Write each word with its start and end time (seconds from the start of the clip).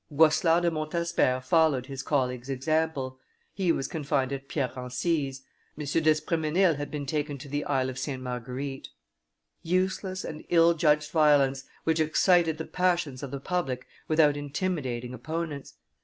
Goislard 0.17 0.63
de 0.63 0.71
Montsabert 0.71 1.43
followed 1.45 1.85
his 1.85 2.01
colleague's 2.01 2.49
example: 2.49 3.19
he 3.53 3.71
was 3.71 3.87
confined 3.87 4.33
at 4.33 4.47
Pierre 4.47 4.69
Encise; 4.75 5.41
M. 5.77 5.85
d'Espremesnil 5.85 6.75
had 6.77 6.89
been 6.89 7.05
taken 7.05 7.37
to 7.37 7.47
the 7.47 7.63
Isle 7.65 7.87
of 7.87 7.99
St. 7.99 8.19
Marguerite. 8.19 8.87
Useless 9.61 10.23
and 10.23 10.43
ill 10.49 10.73
judged 10.73 11.11
violence, 11.11 11.65
which 11.83 11.99
excited 11.99 12.57
the 12.57 12.65
passions 12.65 13.21
of 13.21 13.29
the 13.29 13.39
public 13.39 13.85
without 14.07 14.35
intimidating 14.35 15.13
opponents! 15.13 15.75